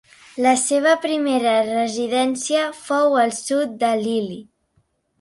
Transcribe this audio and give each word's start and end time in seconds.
La 0.45 0.53
seva 0.61 0.93
primera 1.03 1.53
residència 1.69 2.65
fou 2.81 3.23
al 3.27 3.39
sud 3.45 3.81
de 3.87 3.97
l'Ili. 4.05 4.45